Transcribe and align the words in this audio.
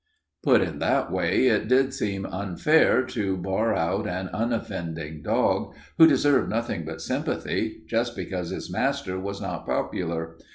Put 0.41 0.61
in 0.63 0.79
that 0.79 1.11
way, 1.11 1.45
it 1.45 1.67
did 1.67 1.93
seem 1.93 2.25
unfair 2.25 3.03
to 3.03 3.37
bar 3.37 3.75
out 3.75 4.07
an 4.07 4.29
unoffending 4.33 5.21
dog, 5.21 5.75
who 5.99 6.07
deserved 6.07 6.49
nothing 6.49 6.85
but 6.85 7.01
sympathy, 7.03 7.83
just 7.85 8.15
because 8.15 8.49
his 8.49 8.71
master 8.71 9.19
was 9.19 9.39
not 9.39 9.67
popular. 9.67 10.37